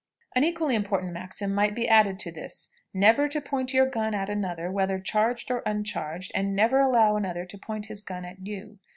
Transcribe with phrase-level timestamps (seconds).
[0.35, 4.31] _"An equally important maxim might be added to this: _Never to point your gun at
[4.31, 8.79] another, whether charged or uncharged, and never allow another to point his gun at you.